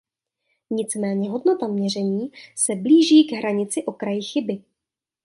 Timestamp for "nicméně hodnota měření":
0.71-2.31